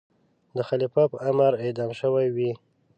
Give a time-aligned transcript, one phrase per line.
[0.55, 2.51] د خلیفه په امر اعدام شوی وي.